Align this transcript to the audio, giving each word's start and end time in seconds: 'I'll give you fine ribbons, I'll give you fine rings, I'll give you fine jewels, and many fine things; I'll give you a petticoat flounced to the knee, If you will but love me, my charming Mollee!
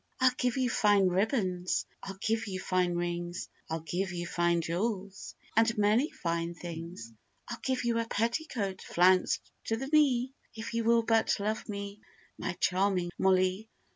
'I'll 0.19 0.33
give 0.39 0.57
you 0.57 0.67
fine 0.67 1.09
ribbons, 1.09 1.85
I'll 2.01 2.17
give 2.19 2.47
you 2.47 2.59
fine 2.59 2.95
rings, 2.95 3.47
I'll 3.69 3.81
give 3.81 4.11
you 4.11 4.25
fine 4.25 4.61
jewels, 4.61 5.35
and 5.55 5.77
many 5.77 6.09
fine 6.09 6.55
things; 6.55 7.13
I'll 7.47 7.59
give 7.61 7.83
you 7.83 7.99
a 7.99 8.07
petticoat 8.07 8.81
flounced 8.81 9.51
to 9.65 9.77
the 9.77 9.85
knee, 9.89 10.33
If 10.55 10.73
you 10.73 10.85
will 10.85 11.03
but 11.03 11.39
love 11.39 11.69
me, 11.69 12.01
my 12.39 12.53
charming 12.53 13.11
Mollee! 13.19 13.69